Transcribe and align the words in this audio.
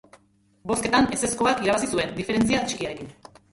Bozketan 0.71 1.09
ezezkoak 1.17 1.63
irabazi 1.67 1.91
zuen, 1.93 2.17
diferentzia 2.23 2.65
txikiarekin. 2.67 3.15